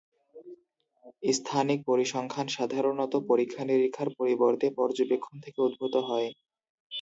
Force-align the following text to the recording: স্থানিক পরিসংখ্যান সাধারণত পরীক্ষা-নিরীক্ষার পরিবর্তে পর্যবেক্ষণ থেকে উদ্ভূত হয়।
স্থানিক 1.31 1.79
পরিসংখ্যান 1.87 2.47
সাধারণত 2.55 3.13
পরীক্ষা-নিরীক্ষার 3.29 4.09
পরিবর্তে 4.19 4.67
পর্যবেক্ষণ 4.79 5.35
থেকে 5.43 5.59
উদ্ভূত 5.61 5.95
হয়। 6.09 6.29